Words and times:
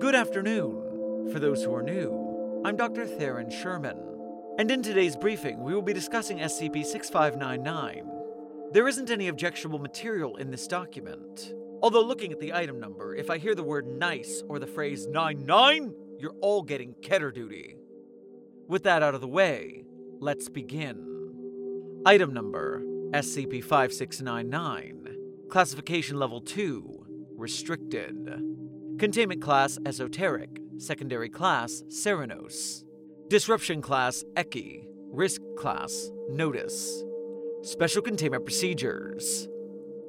Good 0.00 0.14
afternoon. 0.14 1.28
For 1.30 1.38
those 1.38 1.62
who 1.62 1.74
are 1.74 1.82
new, 1.82 2.62
I'm 2.64 2.74
Dr. 2.74 3.04
Theron 3.04 3.50
Sherman, 3.50 3.98
and 4.58 4.70
in 4.70 4.82
today's 4.82 5.14
briefing, 5.14 5.62
we 5.62 5.74
will 5.74 5.82
be 5.82 5.92
discussing 5.92 6.38
SCP 6.38 6.86
6599. 6.86 8.10
There 8.72 8.88
isn't 8.88 9.10
any 9.10 9.28
objectionable 9.28 9.78
material 9.78 10.38
in 10.38 10.50
this 10.50 10.66
document. 10.66 11.52
Although, 11.82 12.00
looking 12.00 12.32
at 12.32 12.40
the 12.40 12.54
item 12.54 12.80
number, 12.80 13.14
if 13.14 13.28
I 13.28 13.36
hear 13.36 13.54
the 13.54 13.62
word 13.62 13.86
nice 13.86 14.42
or 14.48 14.58
the 14.58 14.66
phrase 14.66 15.06
99, 15.06 15.92
you're 16.18 16.34
all 16.40 16.62
getting 16.62 16.94
Keter 17.02 17.32
duty. 17.32 17.76
With 18.68 18.84
that 18.84 19.02
out 19.02 19.14
of 19.14 19.20
the 19.20 19.28
way, 19.28 19.84
let's 20.18 20.48
begin. 20.48 22.00
Item 22.06 22.32
number 22.32 22.80
SCP 23.10 23.62
5699, 23.62 25.16
Classification 25.50 26.18
Level 26.18 26.40
2, 26.40 27.04
Restricted. 27.36 28.69
Containment 29.00 29.40
Class 29.40 29.78
Esoteric, 29.86 30.60
Secondary 30.76 31.30
Class 31.30 31.82
Cernunnos. 31.88 32.84
Disruption 33.28 33.80
Class 33.80 34.22
Ekhi, 34.34 34.84
Risk 35.10 35.40
Class 35.56 36.10
Notice. 36.28 37.02
Special 37.62 38.02
Containment 38.02 38.44
Procedures. 38.44 39.48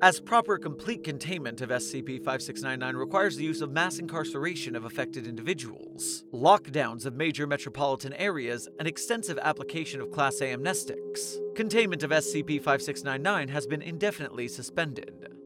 As 0.00 0.20
proper 0.20 0.56
complete 0.56 1.04
containment 1.04 1.60
of 1.60 1.68
SCP 1.68 2.24
5699 2.24 2.96
requires 2.96 3.36
the 3.36 3.44
use 3.44 3.60
of 3.60 3.72
mass 3.72 3.98
incarceration 3.98 4.74
of 4.74 4.86
affected 4.86 5.26
individuals, 5.26 6.24
lockdowns 6.32 7.04
of 7.04 7.14
major 7.14 7.46
metropolitan 7.46 8.14
areas, 8.14 8.70
and 8.78 8.88
extensive 8.88 9.38
application 9.42 10.00
of 10.00 10.10
Class 10.10 10.40
A 10.40 10.56
amnestics, 10.56 11.36
containment 11.54 12.02
of 12.04 12.10
SCP 12.10 12.62
5699 12.62 13.48
has 13.48 13.66
been 13.66 13.82
indefinitely 13.82 14.48
suspended. 14.48 15.37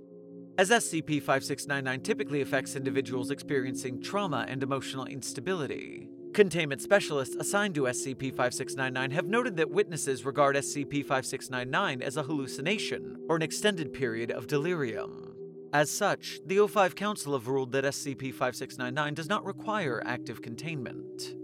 As 0.58 0.68
SCP 0.68 1.22
5699 1.22 2.00
typically 2.02 2.42
affects 2.42 2.76
individuals 2.76 3.30
experiencing 3.30 4.02
trauma 4.02 4.44
and 4.46 4.62
emotional 4.62 5.06
instability, 5.06 6.10
containment 6.34 6.82
specialists 6.82 7.34
assigned 7.36 7.74
to 7.74 7.84
SCP 7.84 8.34
5699 8.36 9.10
have 9.12 9.26
noted 9.26 9.56
that 9.56 9.70
witnesses 9.70 10.26
regard 10.26 10.54
SCP 10.56 11.06
5699 11.06 12.02
as 12.02 12.18
a 12.18 12.22
hallucination 12.22 13.16
or 13.30 13.36
an 13.36 13.42
extended 13.42 13.94
period 13.94 14.30
of 14.30 14.46
delirium. 14.46 15.34
As 15.72 15.90
such, 15.90 16.40
the 16.44 16.58
O5 16.58 16.96
Council 16.96 17.32
have 17.32 17.48
ruled 17.48 17.72
that 17.72 17.84
SCP 17.84 18.34
5699 18.34 19.14
does 19.14 19.30
not 19.30 19.46
require 19.46 20.02
active 20.04 20.42
containment. 20.42 21.34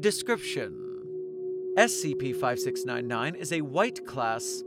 Description 0.00 0.72
SCP 1.78 2.32
5699 2.32 3.36
is 3.36 3.52
a 3.52 3.60
white 3.60 4.04
class. 4.04 4.64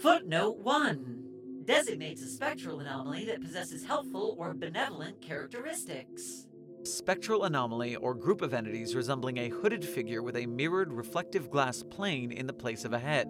Footnote 0.00 0.58
1 0.58 1.21
designates 1.64 2.22
a 2.22 2.28
spectral 2.28 2.80
anomaly 2.80 3.24
that 3.26 3.40
possesses 3.40 3.84
helpful 3.84 4.36
or 4.38 4.54
benevolent 4.54 5.20
characteristics. 5.20 6.46
Spectral 6.84 7.44
anomaly 7.44 7.96
or 7.96 8.14
group 8.14 8.42
of 8.42 8.52
entities 8.52 8.96
resembling 8.96 9.38
a 9.38 9.48
hooded 9.48 9.84
figure 9.84 10.22
with 10.22 10.36
a 10.36 10.46
mirrored 10.46 10.92
reflective 10.92 11.50
glass 11.50 11.82
plane 11.82 12.32
in 12.32 12.46
the 12.46 12.52
place 12.52 12.84
of 12.84 12.92
a 12.92 12.98
head. 12.98 13.28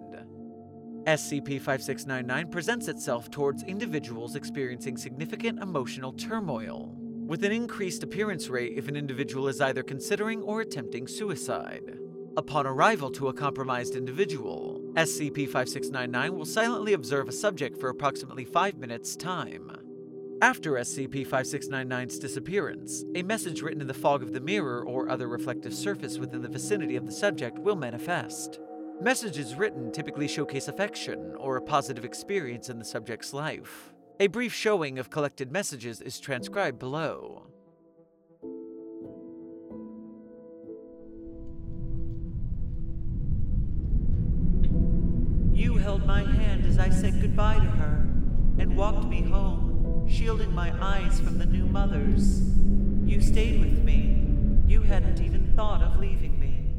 SCP 1.04 1.60
5699 1.60 2.48
presents 2.50 2.88
itself 2.88 3.28
towards 3.30 3.64
individuals 3.64 4.36
experiencing 4.36 4.96
significant 4.96 5.60
emotional 5.60 6.12
turmoil, 6.12 6.94
with 7.26 7.44
an 7.44 7.50
increased 7.50 8.04
appearance 8.04 8.48
rate 8.48 8.74
if 8.76 8.86
an 8.86 8.94
individual 8.94 9.48
is 9.48 9.60
either 9.60 9.82
considering 9.82 10.42
or 10.42 10.60
attempting 10.60 11.08
suicide. 11.08 11.98
Upon 12.36 12.66
arrival 12.68 13.10
to 13.10 13.28
a 13.28 13.34
compromised 13.34 13.96
individual, 13.96 14.71
SCP 14.94 15.48
5699 15.48 16.36
will 16.36 16.44
silently 16.44 16.92
observe 16.92 17.26
a 17.26 17.32
subject 17.32 17.80
for 17.80 17.88
approximately 17.88 18.44
5 18.44 18.76
minutes' 18.76 19.16
time. 19.16 19.70
After 20.42 20.72
SCP 20.72 21.26
5699's 21.26 22.18
disappearance, 22.18 23.02
a 23.14 23.22
message 23.22 23.62
written 23.62 23.80
in 23.80 23.86
the 23.86 23.94
fog 23.94 24.22
of 24.22 24.34
the 24.34 24.40
mirror 24.40 24.84
or 24.84 25.08
other 25.08 25.28
reflective 25.28 25.72
surface 25.72 26.18
within 26.18 26.42
the 26.42 26.48
vicinity 26.48 26.96
of 26.96 27.06
the 27.06 27.12
subject 27.12 27.58
will 27.58 27.76
manifest. 27.76 28.60
Messages 29.00 29.54
written 29.54 29.90
typically 29.92 30.28
showcase 30.28 30.68
affection 30.68 31.36
or 31.38 31.56
a 31.56 31.62
positive 31.62 32.04
experience 32.04 32.68
in 32.68 32.78
the 32.78 32.84
subject's 32.84 33.32
life. 33.32 33.94
A 34.20 34.26
brief 34.26 34.52
showing 34.52 34.98
of 34.98 35.08
collected 35.08 35.50
messages 35.50 36.02
is 36.02 36.20
transcribed 36.20 36.78
below. 36.78 37.46
My 46.06 46.22
hand 46.22 46.66
as 46.66 46.78
I 46.78 46.90
said 46.90 47.20
goodbye 47.20 47.56
to 47.56 47.60
her 47.60 48.06
and 48.58 48.76
walked 48.76 49.06
me 49.06 49.22
home, 49.22 50.06
shielding 50.08 50.54
my 50.54 50.72
eyes 50.80 51.20
from 51.20 51.38
the 51.38 51.46
new 51.46 51.64
mothers. 51.64 52.42
You 53.04 53.20
stayed 53.20 53.60
with 53.60 53.82
me. 53.82 54.24
You 54.66 54.82
hadn't 54.82 55.20
even 55.20 55.52
thought 55.56 55.82
of 55.82 55.98
leaving 55.98 56.38
me. 56.38 56.70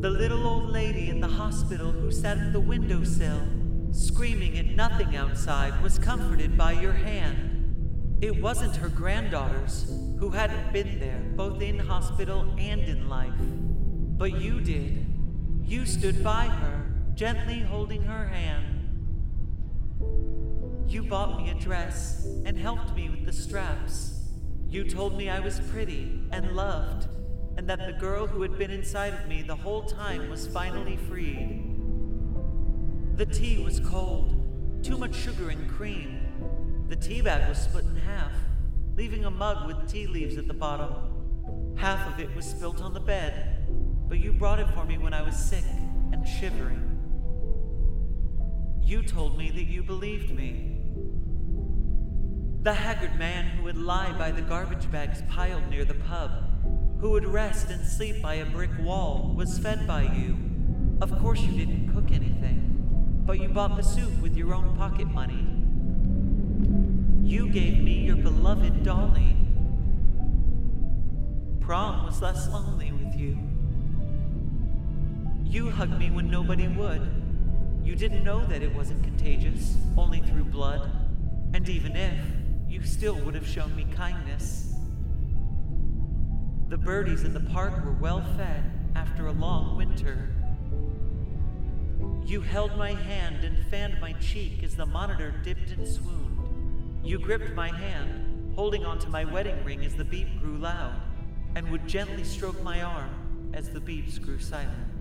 The 0.00 0.10
little 0.10 0.46
old 0.46 0.70
lady 0.70 1.08
in 1.10 1.20
the 1.20 1.28
hospital 1.28 1.92
who 1.92 2.10
sat 2.10 2.38
at 2.38 2.52
the 2.52 2.60
windowsill, 2.60 3.42
screaming 3.92 4.58
at 4.58 4.66
nothing 4.66 5.16
outside, 5.16 5.82
was 5.82 5.98
comforted 5.98 6.56
by 6.56 6.72
your 6.72 6.92
hand. 6.92 8.18
It 8.20 8.40
wasn't 8.40 8.76
her 8.76 8.88
granddaughters, 8.88 9.90
who 10.18 10.30
hadn't 10.30 10.72
been 10.72 10.98
there, 11.00 11.22
both 11.36 11.60
in 11.60 11.78
hospital 11.78 12.54
and 12.56 12.80
in 12.82 13.08
life. 13.08 13.32
But 13.38 14.40
you 14.40 14.60
did. 14.60 15.06
You 15.66 15.84
stood 15.84 16.22
by 16.22 16.46
her, 16.46 16.93
gently 17.14 17.60
holding 17.60 18.02
her 18.02 18.26
hand. 18.26 18.80
You 20.88 21.04
bought 21.04 21.36
me 21.36 21.50
a 21.50 21.54
dress 21.54 22.26
and 22.44 22.58
helped 22.58 22.94
me 22.94 23.08
with 23.08 23.24
the 23.24 23.32
straps. 23.32 24.20
You 24.68 24.82
told 24.82 25.16
me 25.16 25.30
I 25.30 25.38
was 25.38 25.60
pretty 25.70 26.20
and 26.32 26.56
loved, 26.56 27.06
and 27.56 27.68
that 27.68 27.86
the 27.86 27.92
girl 27.92 28.26
who 28.26 28.42
had 28.42 28.58
been 28.58 28.72
inside 28.72 29.14
of 29.14 29.28
me 29.28 29.42
the 29.42 29.54
whole 29.54 29.84
time 29.84 30.28
was 30.28 30.48
finally 30.48 30.96
freed. 30.96 31.70
The 33.16 33.26
tea 33.26 33.62
was 33.62 33.78
cold, 33.78 34.82
too 34.82 34.98
much 34.98 35.14
sugar 35.14 35.50
and 35.50 35.70
cream. 35.70 36.84
The 36.88 36.96
tea 36.96 37.20
bag 37.22 37.48
was 37.48 37.58
split 37.58 37.84
in 37.84 37.94
half, 37.94 38.32
leaving 38.96 39.24
a 39.24 39.30
mug 39.30 39.68
with 39.68 39.88
tea 39.88 40.08
leaves 40.08 40.36
at 40.36 40.48
the 40.48 40.54
bottom. 40.54 41.76
Half 41.76 42.12
of 42.12 42.18
it 42.18 42.34
was 42.34 42.44
spilt 42.44 42.82
on 42.82 42.92
the 42.92 43.00
bed, 43.00 43.68
but 44.08 44.18
you 44.18 44.32
brought 44.32 44.58
it 44.58 44.68
for 44.70 44.84
me 44.84 44.98
when 44.98 45.14
I 45.14 45.22
was 45.22 45.36
sick 45.36 45.64
and 46.12 46.26
shivering. 46.26 46.90
You 48.84 49.02
told 49.02 49.38
me 49.38 49.50
that 49.50 49.64
you 49.64 49.82
believed 49.82 50.30
me. 50.30 50.76
The 52.60 52.74
haggard 52.74 53.18
man 53.18 53.46
who 53.46 53.62
would 53.62 53.78
lie 53.78 54.12
by 54.18 54.30
the 54.30 54.42
garbage 54.42 54.90
bags 54.92 55.22
piled 55.26 55.70
near 55.70 55.86
the 55.86 55.94
pub, 55.94 56.30
who 57.00 57.12
would 57.12 57.26
rest 57.26 57.70
and 57.70 57.82
sleep 57.86 58.20
by 58.20 58.34
a 58.34 58.44
brick 58.44 58.70
wall, 58.80 59.32
was 59.34 59.58
fed 59.58 59.86
by 59.86 60.02
you. 60.02 60.36
Of 61.00 61.18
course, 61.18 61.40
you 61.40 61.52
didn't 61.52 61.94
cook 61.94 62.12
anything, 62.12 63.22
but 63.24 63.40
you 63.40 63.48
bought 63.48 63.76
the 63.76 63.82
soup 63.82 64.20
with 64.20 64.36
your 64.36 64.52
own 64.52 64.76
pocket 64.76 65.08
money. 65.08 65.46
You 67.26 67.48
gave 67.48 67.82
me 67.82 68.00
your 68.00 68.16
beloved 68.16 68.82
Dolly. 68.82 69.34
Prom 71.62 72.04
was 72.04 72.20
less 72.20 72.46
lonely 72.48 72.92
with 72.92 73.16
you. 73.16 73.38
You 75.42 75.70
hugged 75.70 75.98
me 75.98 76.10
when 76.10 76.30
nobody 76.30 76.68
would. 76.68 77.23
You 77.84 77.94
didn't 77.94 78.24
know 78.24 78.44
that 78.46 78.62
it 78.62 78.74
wasn't 78.74 79.04
contagious, 79.04 79.76
only 79.98 80.20
through 80.20 80.44
blood. 80.44 80.90
And 81.52 81.68
even 81.68 81.94
if, 81.94 82.18
you 82.66 82.82
still 82.82 83.16
would 83.16 83.34
have 83.34 83.46
shown 83.46 83.76
me 83.76 83.86
kindness. 83.94 84.74
The 86.68 86.78
birdies 86.78 87.24
in 87.24 87.34
the 87.34 87.40
park 87.52 87.84
were 87.84 87.92
well 87.92 88.24
fed 88.38 88.64
after 88.96 89.26
a 89.26 89.32
long 89.32 89.76
winter. 89.76 90.30
You 92.24 92.40
held 92.40 92.76
my 92.78 92.94
hand 92.94 93.44
and 93.44 93.64
fanned 93.66 94.00
my 94.00 94.14
cheek 94.14 94.62
as 94.62 94.74
the 94.74 94.86
monitor 94.86 95.34
dipped 95.44 95.70
and 95.72 95.86
swooned. 95.86 97.04
You 97.04 97.18
gripped 97.18 97.54
my 97.54 97.68
hand, 97.68 98.54
holding 98.56 98.86
onto 98.86 99.10
my 99.10 99.26
wedding 99.26 99.62
ring 99.62 99.84
as 99.84 99.94
the 99.94 100.04
beep 100.04 100.40
grew 100.40 100.56
loud, 100.56 100.94
and 101.54 101.70
would 101.70 101.86
gently 101.86 102.24
stroke 102.24 102.62
my 102.62 102.80
arm 102.80 103.50
as 103.52 103.68
the 103.68 103.80
beeps 103.80 104.20
grew 104.20 104.38
silent. 104.38 104.93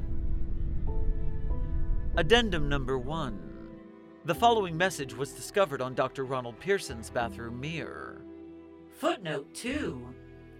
Addendum 2.15 2.69
number 2.69 2.99
one. 2.99 3.39
The 4.25 4.35
following 4.35 4.77
message 4.77 5.15
was 5.15 5.31
discovered 5.31 5.81
on 5.81 5.95
Dr. 5.95 6.25
Ronald 6.25 6.59
Pearson's 6.59 7.09
bathroom 7.09 7.59
mirror. 7.59 8.21
Footnote 8.99 9.51
2 9.55 10.13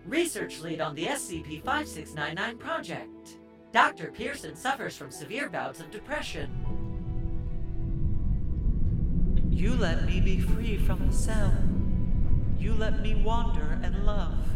Research 0.07 0.61
lead 0.61 0.81
on 0.81 0.95
the 0.95 1.05
SCP 1.05 1.63
5699 1.63 2.57
project. 2.57 3.37
Dr. 3.71 4.11
Pearson 4.11 4.55
suffers 4.55 4.97
from 4.97 5.11
severe 5.11 5.47
bouts 5.47 5.79
of 5.79 5.91
depression. 5.91 6.49
You 9.51 9.75
let 9.75 10.05
me 10.05 10.21
be 10.21 10.39
free 10.39 10.77
from 10.77 11.05
the 11.05 11.13
cell. 11.13 11.53
You 12.57 12.73
let 12.73 13.03
me 13.03 13.13
wander 13.13 13.79
and 13.83 14.07
love. 14.07 14.47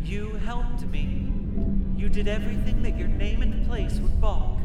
You 0.00 0.34
helped 0.44 0.86
me. 0.86 1.32
You 1.96 2.08
did 2.08 2.28
everything 2.28 2.84
that 2.84 2.96
your 2.96 3.08
name 3.08 3.42
and 3.42 3.66
place 3.66 3.98
would 3.98 4.20
balk. 4.20 4.59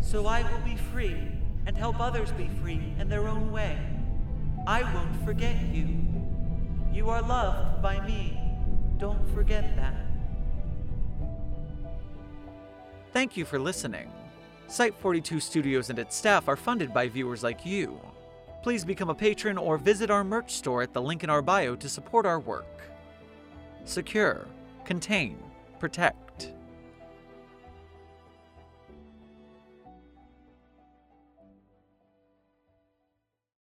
So 0.00 0.26
I 0.26 0.42
will 0.42 0.60
be 0.64 0.76
free 0.76 1.16
and 1.66 1.76
help 1.76 2.00
others 2.00 2.32
be 2.32 2.48
free 2.62 2.94
in 2.98 3.08
their 3.08 3.28
own 3.28 3.52
way. 3.52 3.78
I 4.66 4.82
won't 4.94 5.24
forget 5.24 5.56
you. 5.72 5.88
You 6.92 7.10
are 7.10 7.22
loved 7.22 7.82
by 7.82 8.04
me. 8.06 8.38
Don't 8.98 9.28
forget 9.34 9.76
that. 9.76 9.94
Thank 13.12 13.36
you 13.36 13.44
for 13.44 13.58
listening. 13.58 14.10
Site 14.66 14.94
42 14.94 15.40
Studios 15.40 15.90
and 15.90 15.98
its 15.98 16.14
staff 16.14 16.48
are 16.48 16.56
funded 16.56 16.92
by 16.92 17.08
viewers 17.08 17.42
like 17.42 17.64
you. 17.64 17.98
Please 18.62 18.84
become 18.84 19.08
a 19.08 19.14
patron 19.14 19.56
or 19.56 19.78
visit 19.78 20.10
our 20.10 20.24
merch 20.24 20.52
store 20.52 20.82
at 20.82 20.92
the 20.92 21.00
link 21.00 21.24
in 21.24 21.30
our 21.30 21.40
bio 21.40 21.74
to 21.76 21.88
support 21.88 22.26
our 22.26 22.40
work. 22.40 22.82
Secure, 23.84 24.46
contain, 24.84 25.38
protect. 25.78 26.27